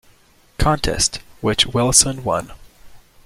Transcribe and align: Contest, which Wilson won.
Contest, 0.57 1.17
which 1.41 1.67
Wilson 1.67 2.23
won. 2.23 2.53